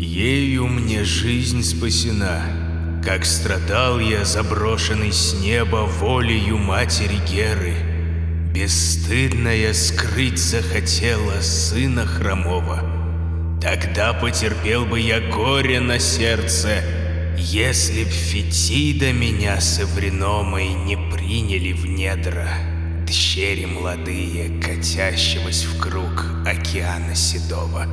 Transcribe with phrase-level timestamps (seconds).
[0.00, 2.44] Ею мне жизнь спасена,
[3.04, 7.74] как страдал я, заброшенный с неба волею матери Геры.
[8.54, 12.80] Бесстыдная скрыть захотела сына хромого.
[13.60, 16.80] Тогда потерпел бы я горе на сердце,
[17.36, 22.48] если б Фетида меня с Эвриномой не приняли в недра.
[23.04, 27.88] Дщери молодые, катящегося в круг океана седого.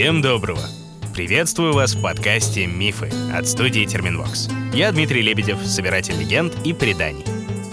[0.00, 0.62] Всем доброго!
[1.12, 4.48] Приветствую вас в подкасте «Мифы» от студии Терминвокс.
[4.72, 7.26] Я Дмитрий Лебедев, собиратель легенд и преданий.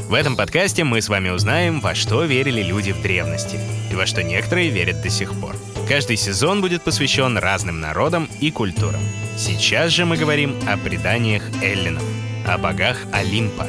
[0.10, 3.58] В этом подкасте мы с вами узнаем, во что верили люди в древности
[3.90, 5.56] и во что некоторые верят до сих пор.
[5.88, 9.00] Каждый сезон будет посвящен разным народам и культурам.
[9.38, 12.04] Сейчас же мы говорим о преданиях эллинов,
[12.46, 13.68] о богах Олимпа,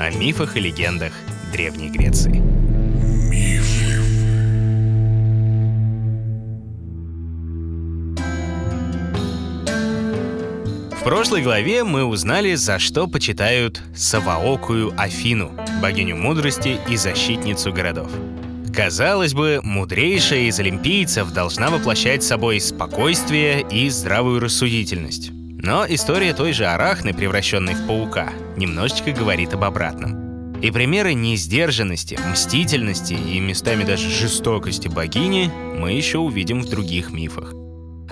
[0.00, 1.12] о мифах и легендах
[1.52, 2.49] Древней Греции.
[11.10, 15.50] Прошлой главе мы узнали, за что почитают Саваокую Афину,
[15.82, 18.12] богиню мудрости и защитницу городов.
[18.72, 25.32] Казалось бы, мудрейшая из олимпийцев должна воплощать собой спокойствие и здравую рассудительность.
[25.32, 30.60] Но история той же Арахны, превращенной в паука, немножечко говорит об обратном.
[30.60, 37.52] И примеры несдержанности, мстительности и местами даже жестокости богини мы еще увидим в других мифах.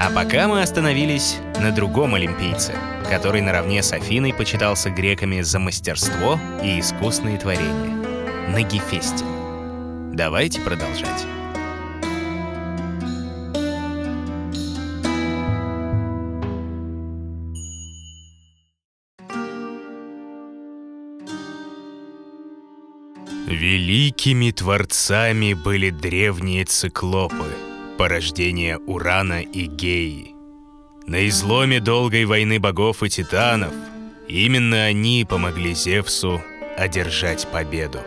[0.01, 2.73] А пока мы остановились на другом олимпийце,
[3.11, 7.97] который наравне с Афиной почитался греками за мастерство и искусные творения—
[8.49, 9.25] на Гефесте.
[10.15, 11.27] Давайте продолжать.
[23.49, 27.53] Великими творцами были древние циклопы—
[27.99, 30.35] порождение Урана и Геи.
[31.07, 33.75] На изломе долгой войны богов и титанов
[34.29, 36.41] именно они помогли Зевсу
[36.77, 38.01] одержать победу.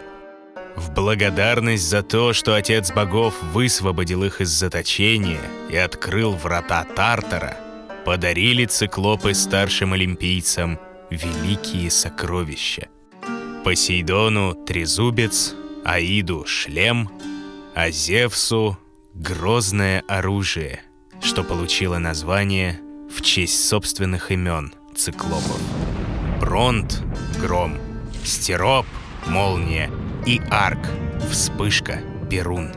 [0.78, 7.58] В благодарность за то, что отец богов высвободил их из заточения и открыл врата Тартара,
[8.06, 10.80] подарили циклопы старшим олимпийцам
[11.10, 12.88] великие сокровища.
[13.66, 17.10] Посейдону— трезубец, Аиду— шлем,
[17.76, 18.78] а Зевсу
[19.14, 20.84] Грозное оружие,
[21.22, 22.80] что получило название
[23.14, 25.60] в честь собственных имен циклопов.
[26.40, 27.04] Бронт—
[27.42, 27.78] гром,
[28.24, 28.86] стероп—
[29.28, 29.92] молния
[30.26, 30.80] и арк—
[31.30, 32.72] вспышка, перун.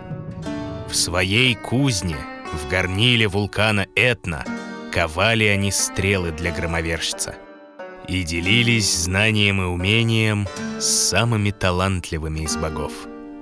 [0.90, 2.16] В своей кузне,
[2.52, 4.44] в горниле вулкана Этна,
[4.92, 7.36] ковали они стрелы для громовержца
[8.08, 10.48] и делились знанием и умением
[10.80, 12.92] с самыми талантливыми из богов,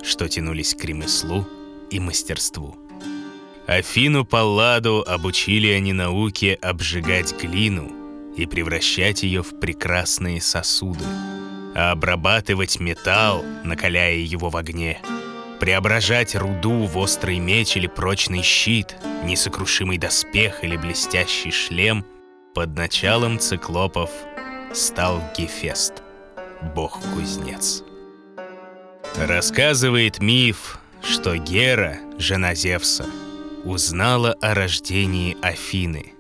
[0.03, 1.49] что тянулись к ремеслу
[1.93, 2.77] и мастерству.
[3.67, 7.93] Афину Палладу обучили они науке обжигать глину
[8.37, 11.05] и превращать ее в прекрасные сосуды,
[11.75, 15.01] а обрабатывать металл, накаляя его в огне,
[15.61, 22.05] преображать руду в острый меч или прочный щит, несокрушимый доспех или блестящий шлем,
[22.55, 24.11] под началом циклопов
[24.75, 26.03] стал Гефест,
[26.75, 27.85] бог-кузнец.
[29.17, 33.07] Рассказывает миф, что Гера, жена Зевса,
[33.65, 36.13] узнала о рождении Афины.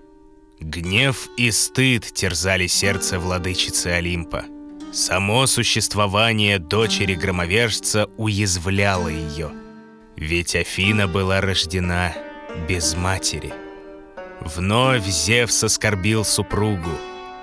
[0.60, 4.44] Гнев и стыд терзали сердце владычицы Олимпа.
[4.92, 9.50] Само существование дочери громовержца уязвляло ее.
[10.16, 12.12] Ведь Афина была рождена
[12.68, 13.52] без матери.
[14.40, 16.90] Вновь Зевс оскорбил супругу,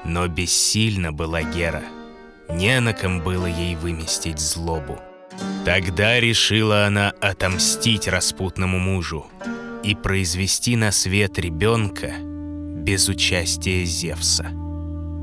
[0.05, 1.83] но бессильна была Гера.
[2.49, 4.99] Не на ком было ей выместить злобу.
[5.65, 9.27] Тогда решила она отомстить распутному мужу
[9.83, 14.51] и произвести на свет ребенка без участия Зевса.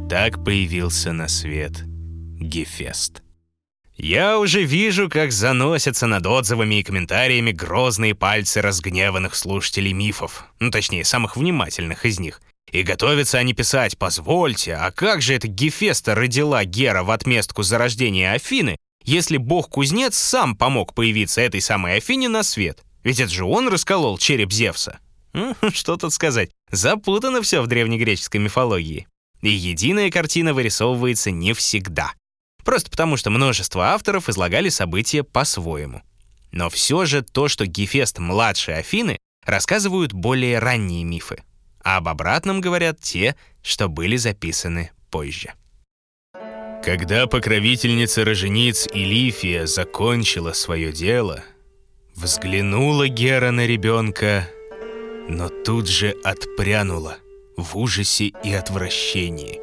[0.09, 3.22] Так появился на свет Гефест.
[3.97, 10.71] Я уже вижу, как заносятся над отзывами и комментариями грозные пальцы разгневанных слушателей мифов, ну
[10.71, 12.42] точнее, самых внимательных из них.
[12.71, 17.78] И готовятся они писать «Позвольте, а как же эта Гефеста родила Гера в отместку за
[17.78, 23.44] рождение Афины, если бог-кузнец сам помог появиться этой самой Афине на свет?» Ведь это же
[23.44, 24.98] он расколол череп Зевса.
[25.72, 26.50] Что тут сказать?
[26.72, 29.06] Запутано все в древнегреческой мифологии.
[29.42, 32.14] И единая картина вырисовывается не всегда.
[32.64, 36.03] Просто потому, что множество авторов излагали события по-своему.
[36.50, 41.44] Но все же то, что Гефест младше Афины, рассказывают более ранние мифы.
[41.84, 45.54] А об обратном говорят те, что были записаны позже.
[46.86, 51.42] Когда покровительница рожениц Илифия закончила свое дело,
[52.15, 54.48] взглянула Гера на ребенка,
[55.28, 57.16] но тут же отпрянула
[57.56, 59.60] в ужасе и отвращении.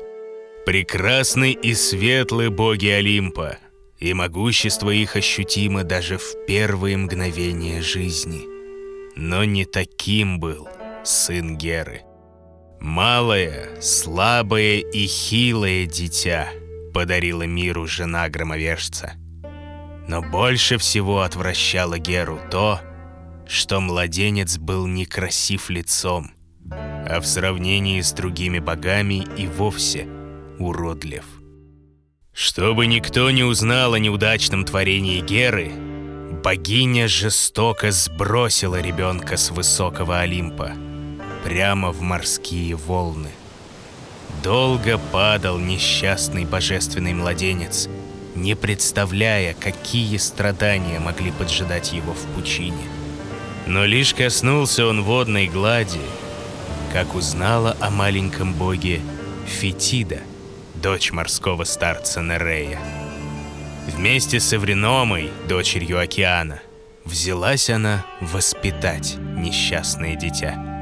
[0.66, 3.56] Прекрасны и светлы боги Олимпа,
[4.00, 8.42] и могущество их ощутимо даже в первые мгновения жизни.
[9.16, 10.68] Но не таким был
[11.06, 12.02] сын Геры.
[12.82, 16.52] Малое, слабое и хилое дитя
[16.94, 19.14] подарила миру жена громовержца.
[20.08, 22.80] Но больше всего отвращало Геру то,
[23.48, 26.32] что младенец был некрасив лицом,
[26.72, 30.08] а в сравнении с другими богами и вовсе
[30.60, 31.26] уродлив.
[32.34, 35.72] Чтобы никто не узнал о неудачном творении Геры,
[36.44, 40.72] богиня жестоко сбросила ребенка с высокого Олимпа
[41.44, 43.30] прямо в морские волны.
[44.44, 47.88] Долго падал несчастный божественный младенец,
[48.36, 52.84] не представляя, какие страдания могли поджидать его в пучине.
[53.68, 56.02] Но лишь коснулся он водной глади,
[56.92, 59.00] как узнала о маленьком боге
[59.48, 60.20] Фетида,
[60.76, 62.80] дочь морского старца Нерея.
[63.88, 66.60] Вместе с Эвриномой, дочерью океана,
[67.06, 70.73] взялась она воспитать несчастное дитя.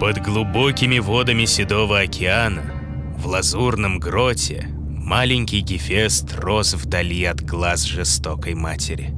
[0.00, 2.70] Под глубокими водами Седого океана,
[3.16, 9.14] в лазурном гроте, маленький Гефест рос вдали от глаз жестокой матери.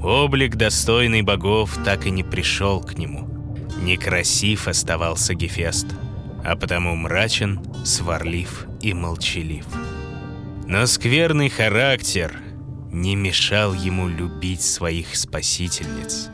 [0.00, 3.28] Облик, достойный богов, так и не пришел к нему.
[3.82, 5.88] Некрасив оставался Гефест,
[6.44, 9.66] а потому мрачен, сварлив и молчалив.
[10.68, 12.40] Но скверный характер
[12.92, 16.28] не мешал ему любить своих спасительниц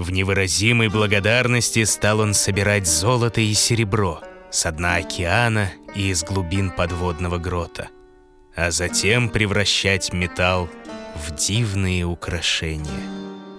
[0.00, 6.70] в невыразимой благодарности стал он собирать золото и серебро с дна океана и из глубин
[6.70, 7.90] подводного грота,
[8.56, 10.70] а затем превращать металл
[11.14, 13.02] в дивные украшения.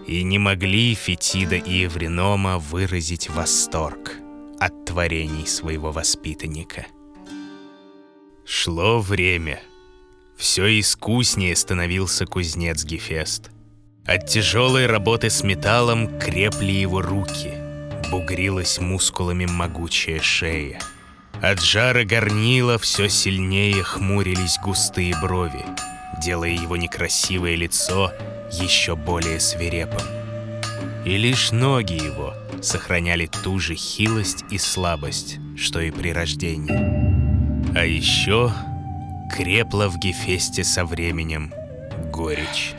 [0.07, 4.15] И не могли Фетида и Евренома выразить восторг
[4.59, 6.87] от творений своего воспитанника.
[8.45, 9.61] Шло время.
[10.35, 13.51] Все искуснее становился кузнец Гефест—
[14.05, 17.53] от тяжелой работы с металлом крепли его руки,
[18.09, 20.79] бугрилась мускулами могучая шея.
[21.41, 25.65] От жара горнила все сильнее хмурились густые брови,
[26.21, 28.11] делая его некрасивое лицо
[28.51, 30.03] еще более свирепым.
[31.05, 37.75] И лишь ноги его сохраняли ту же хилость и слабость, что и при рождении.
[37.75, 38.53] А еще
[39.35, 41.53] крепла в Гефесте со временем
[42.11, 42.75] горечь.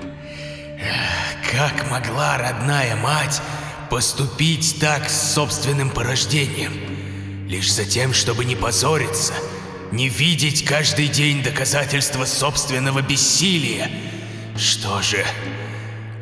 [1.50, 3.43] Как могла родная мать
[3.90, 6.73] поступить так с собственным порождением?
[7.46, 9.34] Лишь за тем, чтобы не позориться,
[9.93, 13.90] не видеть каждый день доказательства собственного бессилия.
[14.56, 15.25] Что же,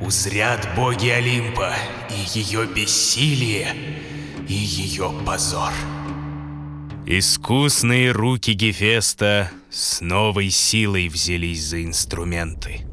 [0.01, 1.73] узрят боги Олимпа
[2.11, 3.75] и ее бессилие,
[4.49, 5.73] и ее позор.
[7.07, 12.90] Искусные руки Гефеста с новой силой взялись за инструменты.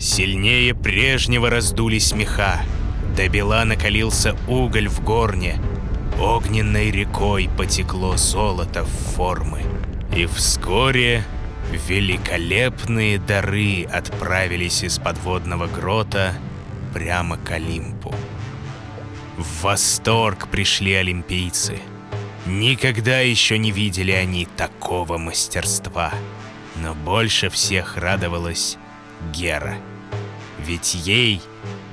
[0.00, 2.62] Сильнее прежнего раздулись меха.
[3.14, 5.60] До бела накалился уголь в горне.
[6.18, 9.62] Огненной рекой потекло золото в формы.
[10.16, 11.22] И вскоре
[11.86, 16.32] великолепные дары отправились из подводного грота
[16.94, 18.14] прямо к Олимпу.
[19.36, 21.78] В восторг пришли олимпийцы.
[22.46, 26.10] Никогда еще не видели они такого мастерства.
[26.76, 28.78] Но больше всех радовалась
[29.30, 29.76] Гера.
[30.70, 31.40] Ведь ей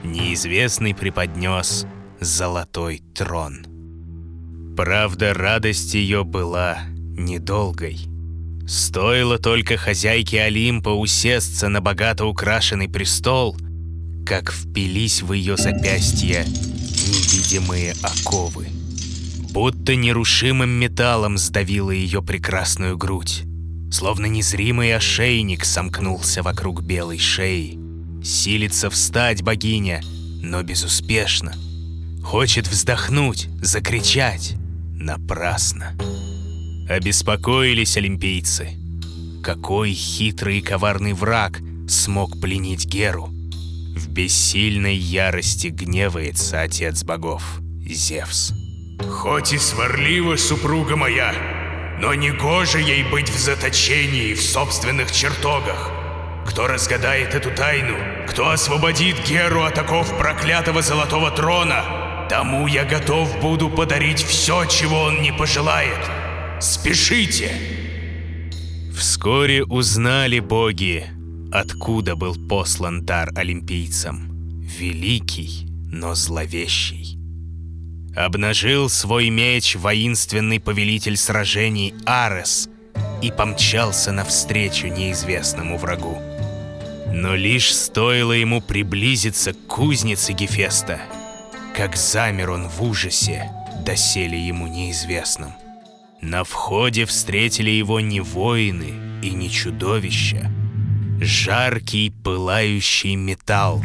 [0.03, 1.87] неизвестный преподнес
[2.19, 3.65] золотой трон.
[4.77, 6.81] Правда, радость ее была
[7.17, 7.97] недолгой.
[8.67, 13.57] Стоило только хозяйке Олимпа усесться на богато украшенный престол,
[14.27, 18.67] как впились в ее запястья невидимые оковы.
[19.53, 23.41] Будто нерушимым металлом сдавила ее прекрасную грудь.
[23.91, 27.86] Словно незримый ошейник сомкнулся вокруг белой шеи.
[28.27, 30.01] Силится встать богиня,
[30.41, 31.53] но безуспешно.
[32.21, 34.55] Хочет вздохнуть, закричать.
[34.99, 35.97] Напрасно.
[36.89, 38.71] Обеспокоились олимпийцы.
[39.41, 43.27] Какой хитрый и коварный враг смог пленить Геру?
[43.95, 48.51] В бессильной ярости гневается отец богов, Зевс.
[49.09, 51.33] «Хоть и сварлива супруга моя,
[52.01, 55.96] но не гоже ей быть в заточении в собственных чертогах.
[56.47, 63.39] Кто разгадает эту тайну, кто освободит Геру от оков проклятого золотого трона, тому я готов
[63.41, 65.99] буду подарить все, чего он не пожелает.
[66.59, 67.51] Спешите!»
[68.97, 71.05] Вскоре узнали боги,
[71.51, 74.31] откуда был послан дар олимпийцам.
[74.61, 77.17] Великий, но зловещий.
[78.15, 82.69] Обнажил свой меч воинственный повелитель сражений Арес
[83.21, 86.26] и помчался навстречу неизвестному врагу.
[87.11, 90.99] Но лишь стоило ему приблизиться к кузнице Гефеста,
[91.75, 93.51] как замер он в ужасе,
[93.85, 95.53] доселе ему неизвестным.
[96.21, 100.51] На входе встретили его не воины и не чудовища.
[101.21, 103.81] Жаркий пылающий металл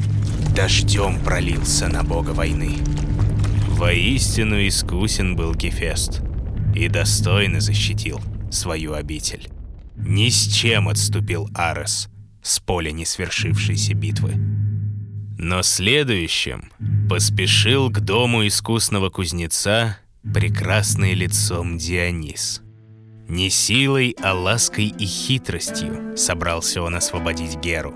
[0.55, 2.79] дождем пролился на бога войны.
[3.71, 6.23] Воистину искусен был Гефест
[6.75, 9.49] и достойно защитил свою обитель.
[9.97, 12.12] Ни с чем отступил Арес
[12.43, 14.35] с поля несвершившейся битвы.
[15.39, 16.71] Но следующим
[17.09, 22.63] поспешил к дому искусного кузнеца прекрасный лицом Дионис.
[23.29, 27.95] Не силой, а лаской и хитростью собрался он освободить Геру.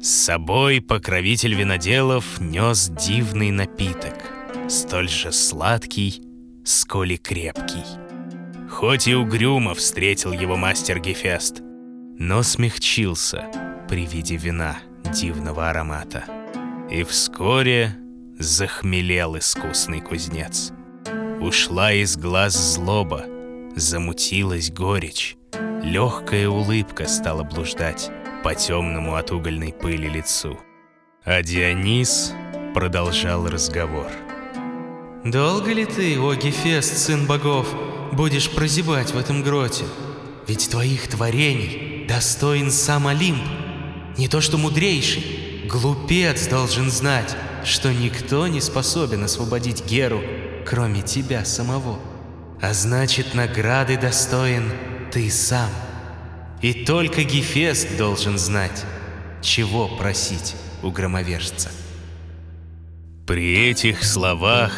[0.00, 4.14] С собой покровитель виноделов нес дивный напиток,
[4.68, 6.22] столь же сладкий,
[6.64, 7.84] сколь и крепкий.
[8.70, 11.60] Хоть и угрюмо встретил его мастер Гефест,
[12.18, 14.78] но смягчился при виде вина
[15.12, 16.24] дивного аромата.
[16.92, 17.96] И вскоре
[18.38, 20.70] захмелел искусный кузнец.
[21.40, 23.24] Ушла из глаз злоба,
[23.74, 25.36] замутилась горечь.
[25.82, 28.12] Легкая улыбка стала блуждать
[28.44, 30.60] по темному от угольной пыли лицу.
[31.24, 32.32] А Дионис
[32.74, 34.12] продолжал разговор.
[35.24, 37.66] «Долго ли ты, о Гефест, сын богов,
[38.12, 39.84] будешь прозябать в этом гроте?
[40.46, 43.42] Ведь твоих творений достоин сам Олимп.
[44.20, 47.34] Не то что мудрейший, глупец должен знать,
[47.64, 50.20] что никто не способен освободить Геру,
[50.66, 51.98] кроме тебя самого.
[52.60, 54.72] А значит, награды достоин
[55.10, 55.70] ты сам.
[56.60, 58.84] И только Гефест должен знать,
[59.40, 61.70] чего просить у громовержца.
[63.26, 64.76] При этих словах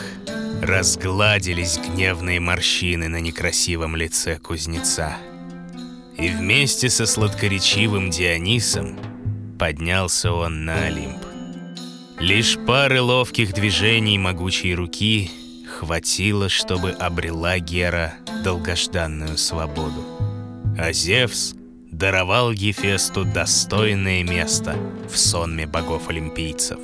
[0.62, 5.16] разгладились гневные морщины на некрасивом лице кузнеца.
[6.16, 9.12] И вместе со сладкоречивым Дионисом
[9.62, 11.25] поднялся он на Олимп.
[12.19, 15.31] Лишь пары ловких движений могучей руки
[15.78, 20.04] хватило, чтобы обрела Гера долгожданную свободу.
[20.76, 21.54] А Зевс
[21.92, 24.76] даровал Гефесту достойное место
[25.09, 26.81] в сонме богов-олимпийцев.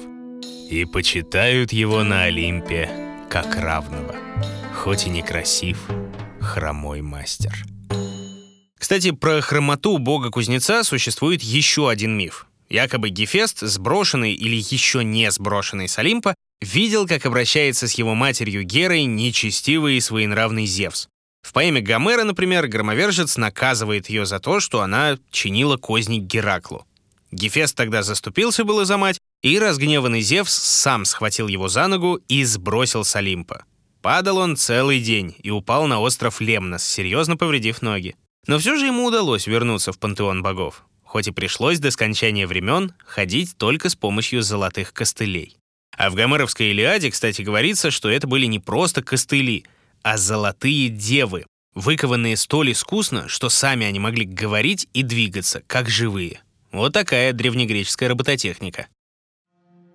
[0.70, 2.88] И почитают его на Олимпе
[3.28, 4.14] как равного,
[4.72, 5.84] хоть и некрасив,
[6.40, 7.56] хромой мастер.
[8.78, 12.47] Кстати, про хромоту бога-кузнеца существует еще один миф.
[12.68, 18.64] Якобы Гефест, сброшенный или еще не сброшенный с Олимпа, видел, как обращается с его матерью
[18.64, 21.08] Герой нечестивый и своенравный Зевс.
[21.42, 26.86] В поэме Гомера, например, громовержец наказывает ее за то, что она чинила козни Гераклу.
[27.30, 32.44] Гефест тогда заступился было за мать, и разгневанный Зевс сам схватил его за ногу и
[32.44, 33.64] сбросил с Олимпа.
[34.02, 38.16] Падал он целый день и упал на остров Лемнос, серьезно повредив ноги.
[38.46, 42.92] Но все же ему удалось вернуться в пантеон богов, хоть и пришлось до скончания времен
[43.04, 45.56] ходить только с помощью золотых костылей.
[45.96, 49.64] А в гомеровской Илиаде, кстати, говорится, что это были не просто костыли,
[50.02, 56.42] а золотые девы, выкованные столь искусно, что сами они могли говорить и двигаться, как живые.
[56.72, 58.88] Вот такая древнегреческая робототехника.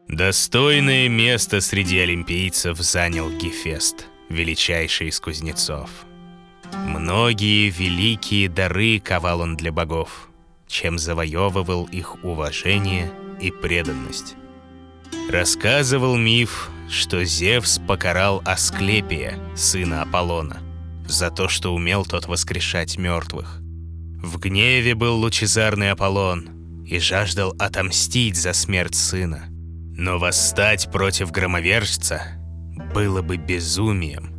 [0.07, 5.91] Достойное место среди олимпийцев занял Гефест, величайший из кузнецов.
[6.73, 10.31] Многие великие дары ковал он для богов,
[10.73, 14.35] чем завоевывал их уважение и преданность.
[15.29, 20.61] Рассказывал миф, что Зевс покарал Асклепия, сына Аполлона,
[21.07, 23.59] за то, что умел тот воскрешать мертвых.
[24.23, 29.45] В гневе был лучезарный Аполлон и жаждал отомстить за смерть сына.
[29.95, 32.23] Но восстать против громовержца
[32.95, 34.33] было бы безумием.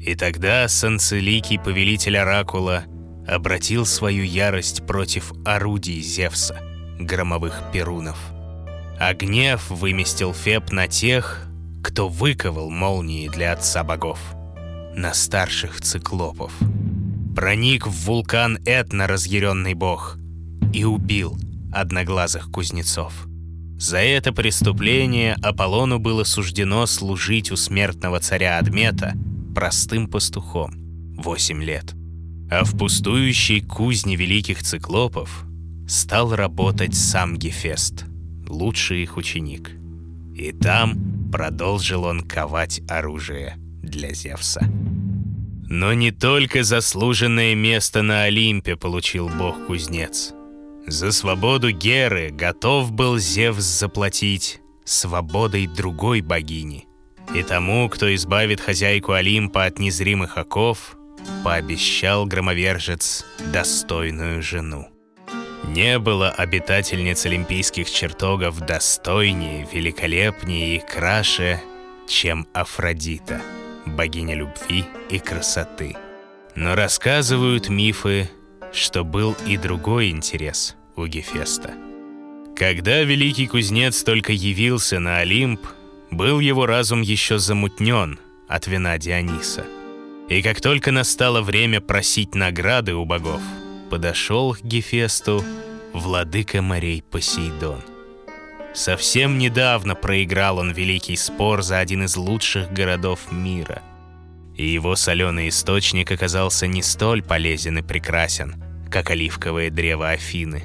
[0.00, 2.84] И тогда санцеликий повелитель Оракула
[3.26, 6.60] обратил свою ярость против орудий Зевса,
[6.98, 8.18] громовых перунов–
[8.98, 11.46] а гнев выместил Феб на тех,
[11.82, 14.18] кто выковал молнии для отца богов,
[14.94, 16.52] на старших циклопов.
[17.34, 20.16] Проник в вулкан Этна разъяренный бог
[20.72, 21.38] и убил
[21.72, 23.12] одноглазых кузнецов.
[23.78, 29.12] За это преступление Аполлону было суждено служить у смертного царя Адмета
[29.54, 30.72] простым пастухом
[31.18, 31.94] восемь лет.
[32.50, 35.44] А в пустующей кузне великих циклопов
[35.88, 38.04] стал работать сам Гефест–
[38.48, 39.70] лучший их ученик.
[40.34, 44.60] И там продолжил он ковать оружие для Зевса.
[45.68, 50.32] Но не только заслуженное место на Олимпе получил бог-кузнец.
[50.86, 56.86] За свободу Геры готов был Зевс заплатить свободой другой богини.
[57.34, 60.95] И тому, кто избавит хозяйку Олимпа от незримых оков,
[61.44, 64.88] пообещал громовержец достойную жену.
[65.68, 71.60] Не было обитательниц олимпийских чертогов достойнее, великолепнее и краше,
[72.08, 73.40] чем Афродита,
[73.84, 75.96] богиня любви и красоты.
[76.54, 78.30] Но рассказывают мифы,
[78.72, 81.74] что был и другой интерес у Гефеста.
[82.54, 85.60] Когда великий кузнец только явился на Олимп,
[86.10, 88.18] был его разум еще замутнен
[88.48, 89.64] от вина Диониса.
[90.28, 93.40] И как только настало время просить награды у богов,
[93.90, 95.44] подошел к Гефесту
[95.92, 97.80] владыка морей Посейдон.
[98.74, 103.82] Совсем недавно проиграл он великий спор за один из лучших городов мира.
[104.56, 108.56] И его соленый источник оказался не столь полезен и прекрасен,
[108.90, 110.62] как оливковое древо Афины.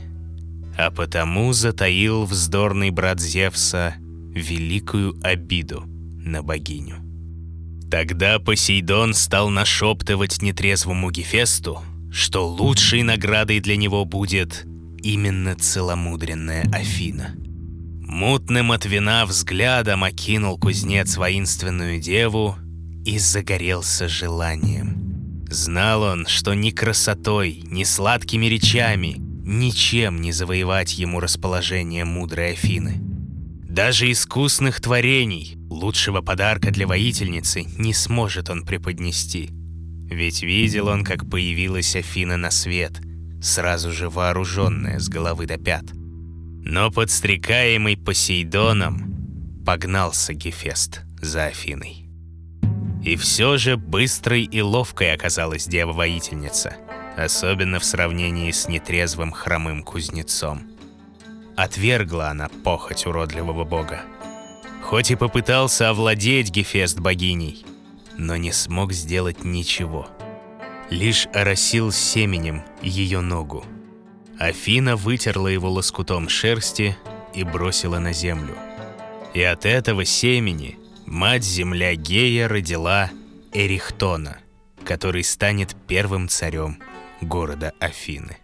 [0.78, 7.01] А потому затаил вздорный брат Зевса великую обиду на богиню.
[7.92, 14.66] Тогда Посейдон стал нашептывать нетрезвому Гефесту, что лучшей наградой для него будет
[15.04, 17.36] именно целомудренная Афина.
[17.36, 22.56] Мутным от вина взглядом окинул кузнец воинственную деву
[23.06, 25.46] и загорелся желанием.
[25.50, 33.11] Знал он, что ни красотой, ни сладкими речами, ничем не завоевать ему расположение мудрой Афины.
[33.72, 39.50] Даже искусных творений, лучшего подарка для воительницы, не сможет он преподнести.
[40.10, 43.00] Ведь видел он, как появилась Афина на свет,
[43.42, 45.86] сразу же вооруженная с головы до пят.
[45.94, 52.10] Но подстрекаемый Посейдоном погнался Гефест за Афиной.
[53.06, 56.76] И все же быстрой и ловкой оказалась дева-воительница,
[57.16, 60.71] особенно в сравнении с нетрезвым хромым кузнецом.
[61.56, 64.02] Отвергла она похоть уродливого бога.
[64.82, 67.66] Хоть и попытался овладеть Гефест богиней,
[68.18, 70.08] но не смог сделать ничего.
[70.90, 73.66] Лишь оросил семенем ее ногу.
[74.40, 76.98] Афина вытерла его лоскутом шерсти
[77.34, 78.56] и бросила на землю.
[79.34, 83.12] И от этого семени Мать-Земля Гея родила
[83.54, 84.40] Эрихтона,
[84.84, 86.80] который станет первым царем
[87.22, 88.38] города Афины.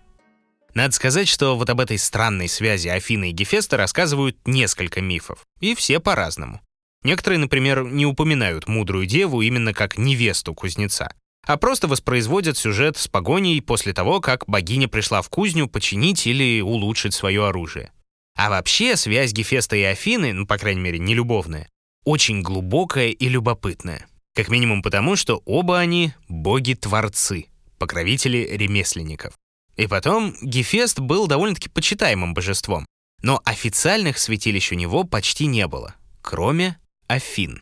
[0.77, 5.73] Надо сказать, что вот об этой странной связи Афины и Гефеста рассказывают несколько мифов, и
[5.73, 6.61] все по-разному.
[7.01, 11.15] Некоторые, например, не упоминают мудрую деву именно как невесту кузнеца,
[11.47, 16.61] а просто воспроизводят сюжет с погоней после того, как богиня пришла в кузню починить или
[16.61, 17.91] улучшить свое оружие.
[18.35, 21.67] А вообще связь Гефеста и Афины, ну, по крайней мере, не любовная,
[22.05, 24.05] очень глубокая и любопытная.
[24.35, 27.47] Как минимум потому, что оба они боги-творцы,
[27.79, 29.33] покровители ремесленников.
[29.77, 32.85] И потом Гефест был довольно-таки почитаемым божеством,
[33.21, 37.61] но официальных святилищ у него почти не было, кроме Афин.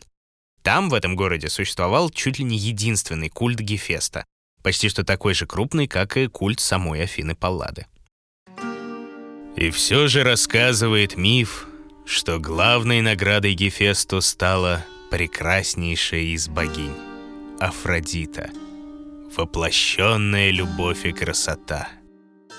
[0.62, 4.24] Там, в этом городе, существовал чуть ли не единственный культ Гефеста,
[4.62, 7.86] почти что такой же крупный, как и культ самой Афины Паллады.
[9.56, 11.66] И все же рассказывает миф,
[12.04, 16.96] что главной наградой Гефесту стала прекраснейшая из богинь—
[17.60, 18.50] Афродита,
[19.36, 21.88] воплощенная любовь и красота.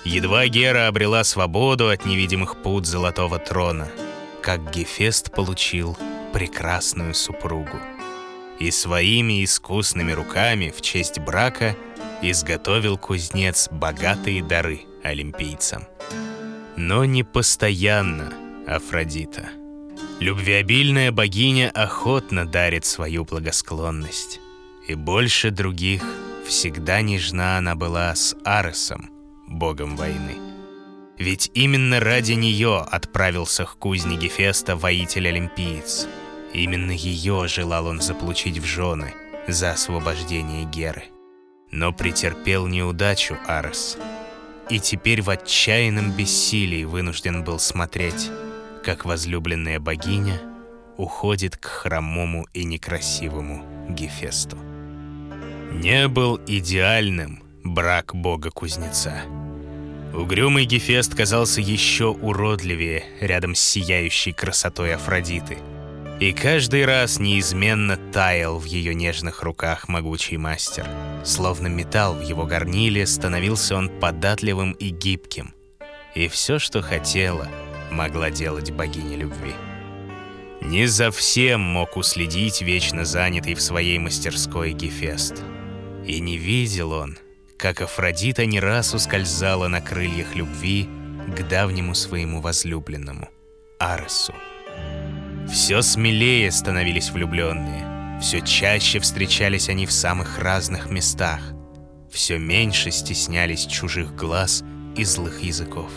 [0.04, 3.88] Едва Гера обрела свободу от невидимых пут Золотого Трона,
[4.42, 5.96] как Гефест получил
[6.32, 7.78] прекрасную супругу.
[8.58, 11.76] И своими искусными руками в честь брака
[12.22, 15.86] изготовил кузнец богатые дары олимпийцам.
[16.76, 18.32] Но не постоянно—
[18.66, 19.48] Афродита.
[20.20, 24.40] Любвеобильная богиня охотно дарит свою благосклонность.
[24.86, 26.02] И больше других
[26.46, 29.10] всегда нежна она была с Аресом,
[29.48, 30.36] богом войны.
[31.18, 36.06] Ведь именно ради нее отправился к кузне Гефеста воитель-олимпиец.
[36.52, 39.14] Именно ее желал он заполучить в жены
[39.48, 41.04] за освобождение Геры.
[41.70, 43.98] Но претерпел неудачу Арес.
[44.70, 48.30] И теперь в отчаянном бессилии вынужден был смотреть,
[48.84, 50.40] как возлюбленная богиня
[50.96, 54.56] уходит к хромому и некрасивому Гефесту.
[55.72, 59.22] Не был идеальным брак бога-кузнеца.
[60.14, 65.58] Угрюмый Гефест казался еще уродливее рядом с сияющей красотой Афродиты.
[66.20, 70.86] И каждый раз неизменно таял в ее нежных руках могучий мастер.
[71.24, 75.54] Словно металл в его горниле, становился он податливым и гибким.
[76.14, 77.48] И все, что хотела—
[77.90, 79.54] могла делать богиня любви.
[80.60, 85.42] Не за всем мог уследить вечно занятый в своей мастерской Гефест.
[86.04, 87.18] И не видел он,
[87.58, 90.88] как Афродита не раз ускользала на крыльях любви
[91.36, 93.28] к давнему своему возлюбленному,
[93.78, 94.32] Аресу.
[95.50, 101.40] Все смелее становились влюбленные, все чаще встречались они в самых разных местах,
[102.12, 104.62] все меньше стеснялись чужих глаз
[104.96, 105.90] и злых языков.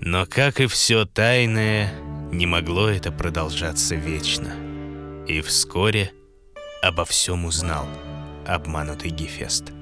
[0.00, 1.92] Но, как и все тайное,
[2.30, 4.52] не могло это продолжаться вечно.
[5.26, 6.12] И вскоре
[6.82, 7.86] обо всем узнал
[8.46, 9.72] обманутый Гефест.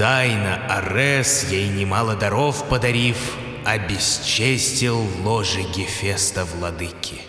[0.00, 3.36] Тайно Арес, ей немало даров подарив,
[3.66, 7.20] обесчестил ложе Гефеста владыки.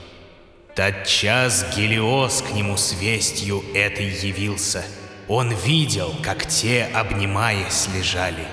[0.74, 4.86] Тотчас Гелиос к нему с вестью этой явился.
[5.28, 8.48] Он видел, как те, обнимаясь, лежали.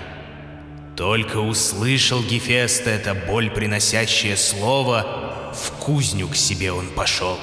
[0.97, 7.39] Только услышал Гефест это боль приносящее слово, в кузню к себе он пошел,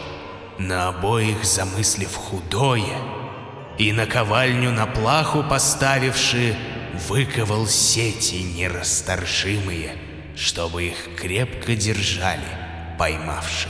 [0.60, 2.98] на обоих замыслив худое,
[3.78, 6.56] и наковальню на плаху поставивши,
[7.08, 9.96] выковал сети нерасторжимые,
[10.36, 12.48] чтобы их крепко держали,
[12.98, 13.68] поймавши.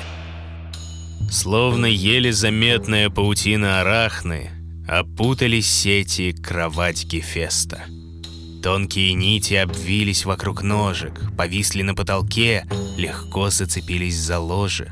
[1.32, 4.52] Словно еле заметная паутина арахны,
[4.88, 7.86] опутались сети кровать Гефеста.
[8.62, 12.66] Тонкие нити обвились вокруг ножек, повисли на потолке,
[12.98, 14.92] легко зацепились за ложе.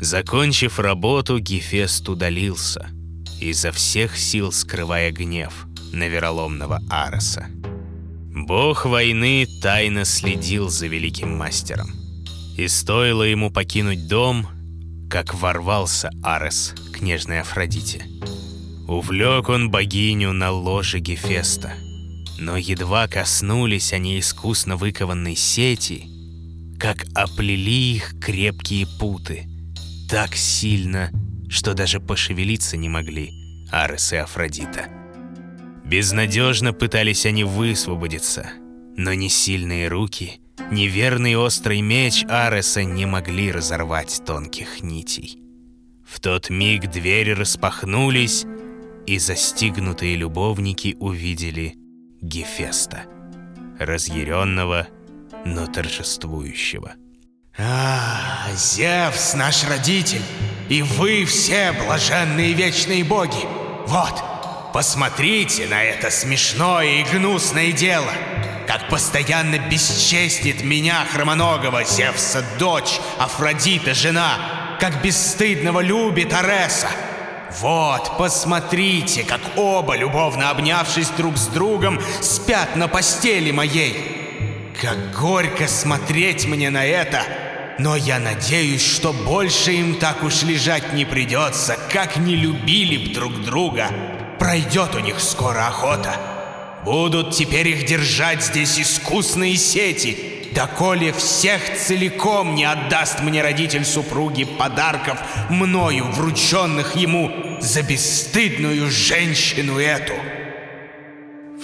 [0.00, 2.88] Закончив работу, Гефест удалился,
[3.40, 7.46] изо всех сил скрывая гнев на вероломного Ареса.
[8.34, 11.90] Бог войны тайно следил за великим мастером.
[12.56, 14.46] И стоило ему покинуть дом,
[15.10, 17.02] как ворвался Арес к
[17.40, 18.04] Афродите.
[18.86, 21.72] Увлек он богиню на ложе Гефеста—
[22.38, 26.06] но едва коснулись они искусно выкованной сети,
[26.78, 29.48] как оплели их крепкие путы.
[30.08, 31.10] Так сильно,
[31.48, 33.32] что даже пошевелиться не могли
[33.70, 34.86] Арес и Афродита.
[35.84, 38.50] Безнадежно пытались они высвободиться,
[38.96, 45.38] но ни сильные руки, ни верный острый меч Ареса не могли разорвать тонких нитей.
[46.06, 48.44] В тот миг двери распахнулись,
[49.06, 51.74] и застигнутые любовники увидели
[52.20, 53.04] Гефеста,
[53.78, 54.88] разъяренного,
[55.46, 56.94] но торжествующего.
[57.60, 60.22] А, Зевс, наш родитель,
[60.68, 63.48] и вы все блаженные вечные боги.
[63.88, 64.22] Вот,
[64.72, 68.12] посмотрите на это смешное и гнусное дело.
[68.68, 76.88] Как постоянно бесчестит меня, хромоногого Зевса, дочь, Афродита, жена, как бесстыдного любит Ареса.
[77.58, 84.14] Вот, посмотрите, как оба, любовно обнявшись друг с другом, спят на постели моей.
[84.80, 87.24] Как горько смотреть мне на это,
[87.78, 93.14] но я надеюсь, что больше им так уж лежать не придется, как не любили б
[93.14, 93.88] друг друга.
[94.38, 96.16] Пройдет у них скоро охота.
[96.84, 104.44] Будут теперь их держать здесь искусные сети, доколе всех целиком не отдаст мне родитель супруги
[104.44, 105.18] подарков,
[105.50, 110.14] мною врученных ему за бесстыдную женщину эту.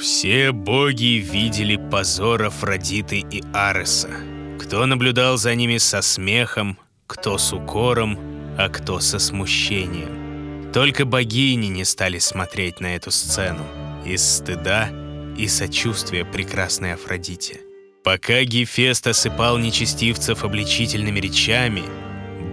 [0.00, 4.33] Все боги видели позор Афродиты и Ареса.
[4.58, 8.18] Кто наблюдал за ними со смехом, кто с укором,
[8.58, 10.72] а кто со смущением.
[10.72, 13.64] Только богини не стали смотреть на эту сцену
[14.04, 14.90] из стыда
[15.36, 17.60] и сочувствия прекрасной Афродите.
[18.02, 21.84] Пока Гефест осыпал нечестивцев обличительными речами,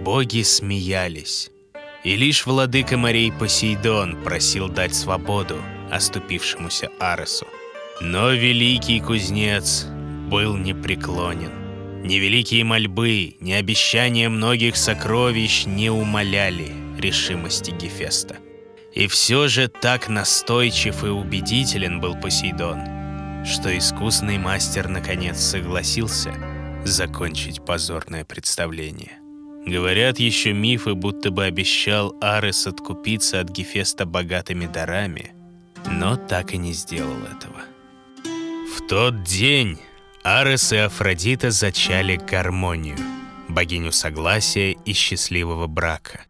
[0.02, 1.50] боги смеялись.
[2.04, 7.46] И лишь владыка морей Посейдон просил дать свободу оступившемуся Аресу.
[8.00, 9.86] Но великий кузнец
[10.28, 11.61] был непреклонен.
[12.02, 18.38] Ни великие мольбы, ни обещания многих сокровищ не умоляли решимости Гефеста.
[18.92, 22.80] И все же так настойчив и убедителен был Посейдон,
[23.44, 26.34] что искусный мастер наконец согласился
[26.84, 29.12] закончить позорное представление.
[29.64, 35.32] Говорят еще мифы, будто бы обещал Арес откупиться от Гефеста богатыми дарами,
[35.86, 37.62] но так и не сделал этого.
[38.76, 39.78] В тот день
[40.24, 42.98] Арес и Афродита зачали гармонию,
[43.48, 46.26] богиню согласия и счастливого брака.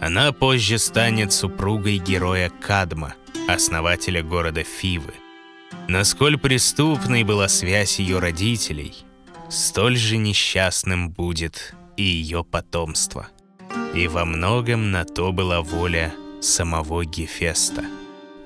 [0.00, 3.14] Она позже станет супругой героя Кадма,
[3.48, 5.14] основателя города Фивы,
[5.88, 8.94] Насколь преступной была связь ее родителей,
[9.48, 13.28] столь же несчастным будет и ее потомство.
[13.94, 17.84] И во многом на то была воля самого Гефеста.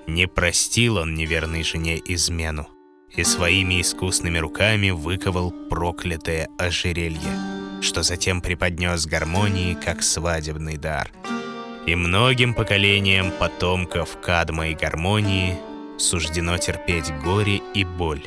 [0.06, 2.68] Не простил он неверной жене измену
[3.16, 11.10] и своими искусными руками выковал проклятое ожерелье, что затем преподнес гармонии как свадебный дар.
[11.86, 15.56] И многим поколениям потомков Кадма и гармонии
[15.98, 18.22] суждено терпеть горе и боль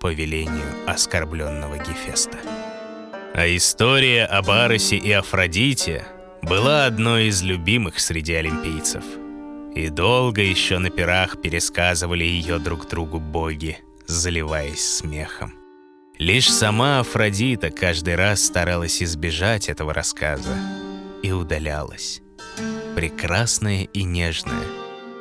[0.00, 2.38] по велению оскорбленного Гефеста.
[3.34, 6.04] А история об Аросе и Афродите
[6.42, 9.04] была одной из любимых среди олимпийцев.
[9.74, 15.52] И долго еще на пирах пересказывали ее друг другу боги, заливаясь смехом.
[16.18, 20.56] Лишь сама Афродита каждый раз старалась избежать этого рассказа
[21.22, 22.22] и удалялась.
[22.96, 24.66] Прекрасная и нежная,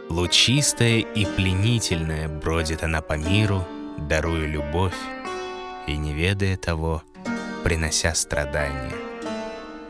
[0.10, 3.68] лучистая и пленительная бродит она по миру,
[4.00, 4.96] даруя любовь
[5.86, 7.04] и, не ведая того,
[7.64, 8.94] принося страдания.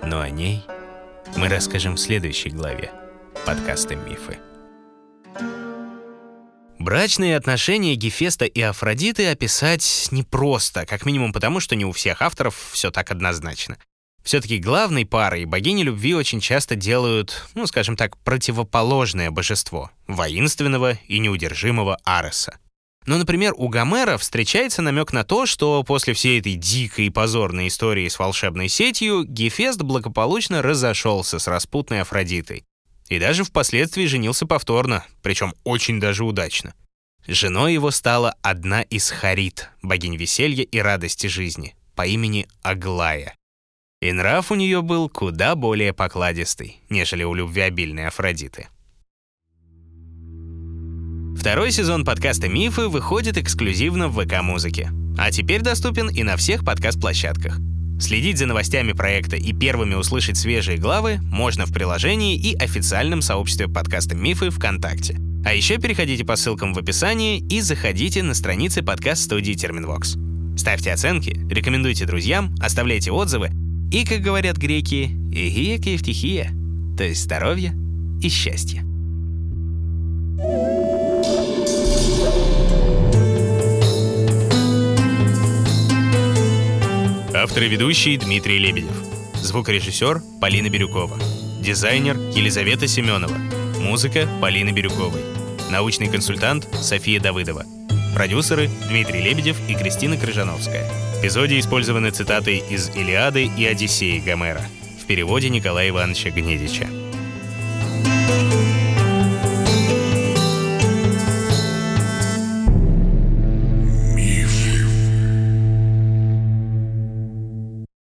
[0.04, 0.66] Но о ней
[1.38, 2.92] мы расскажем в следующей главе
[3.46, 4.40] подкаста «Мифы».
[6.80, 12.56] Брачные отношения Гефеста и Афродиты описать непросто, как минимум потому, что не у всех авторов
[12.72, 13.78] все так однозначно.
[14.24, 21.20] Все-таки главной парой богини любви очень часто делают, ну, скажем так, противоположное божество— воинственного и
[21.20, 22.60] неудержимого Ареса.
[23.08, 27.70] Но, например, у Гомера встречается намек на то, что после всей этой дикой и позорной
[27.70, 32.66] истории с волшебной сетью Гефест благополучно разошелся с распутной Афродитой.
[33.10, 36.74] И даже впоследствии женился повторно, причем очень даже удачно.
[37.26, 43.36] Женой его стала одна из Харит, богинь веселья и радости жизни, по имени Аглая.
[44.02, 48.68] И нрав у нее был куда более покладистый, нежели у любвеобильной Афродиты.
[51.38, 57.58] Второй сезон подкаста «Мифы» выходит эксклюзивно в ВК-музыке, а теперь доступен и на всех подкаст-площадках.
[58.00, 63.68] Следить за новостями проекта и первыми услышать свежие главы можно в приложении и официальном сообществе
[63.68, 65.18] подкаста «Мифы» ВКонтакте.
[65.44, 70.16] А еще переходите по ссылкам в описании и заходите на страницы подкаст-студии Терминвокс.
[70.58, 73.50] Ставьте оценки, рекомендуйте друзьям, оставляйте отзывы
[73.92, 76.52] и, как говорят греки, «игия киевтихия»,
[76.98, 77.74] то есть здоровье
[78.22, 78.84] и счастье.
[87.40, 88.96] Автор и ведущий Дмитрий Лебедев.
[89.36, 91.20] Звукорежиссер Полина Бирюкова.
[91.62, 93.38] Дизайнер Елизавета Семенова.
[93.80, 95.22] Музыка Полины Бирюковой.
[95.70, 97.64] Научный консультант София Давыдова.
[98.16, 100.90] Продюсеры Дмитрий Лебедев и Кристина Крыжановская.
[100.90, 104.66] В эпизоде использованы цитаты из «Илиады» и «Одиссеи» Гомера.
[105.00, 106.88] В переводе Николая Ивановича Гнедича.